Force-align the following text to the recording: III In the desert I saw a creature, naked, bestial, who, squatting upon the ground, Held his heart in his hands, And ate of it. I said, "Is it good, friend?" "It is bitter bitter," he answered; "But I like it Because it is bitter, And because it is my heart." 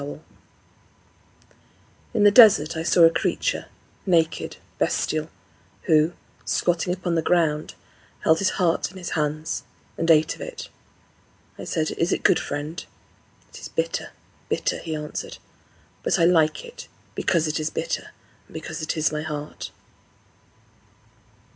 III 0.01 0.19
In 2.15 2.23
the 2.23 2.31
desert 2.31 2.75
I 2.75 2.81
saw 2.81 3.03
a 3.03 3.11
creature, 3.11 3.67
naked, 4.03 4.57
bestial, 4.79 5.29
who, 5.83 6.13
squatting 6.43 6.91
upon 6.91 7.13
the 7.13 7.21
ground, 7.21 7.75
Held 8.21 8.39
his 8.39 8.49
heart 8.57 8.89
in 8.89 8.97
his 8.97 9.11
hands, 9.11 9.61
And 9.99 10.09
ate 10.09 10.33
of 10.33 10.41
it. 10.41 10.69
I 11.59 11.65
said, 11.65 11.91
"Is 11.99 12.11
it 12.11 12.23
good, 12.23 12.39
friend?" 12.39 12.83
"It 13.49 13.59
is 13.59 13.67
bitter 13.67 14.09
bitter," 14.49 14.79
he 14.79 14.95
answered; 14.95 15.37
"But 16.01 16.17
I 16.17 16.25
like 16.25 16.65
it 16.65 16.87
Because 17.13 17.47
it 17.47 17.59
is 17.59 17.69
bitter, 17.69 18.07
And 18.47 18.55
because 18.55 18.81
it 18.81 18.97
is 18.97 19.11
my 19.11 19.21
heart." 19.21 19.69